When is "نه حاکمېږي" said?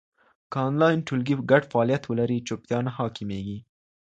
2.85-3.59